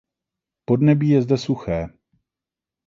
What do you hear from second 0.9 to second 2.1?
je zde suché.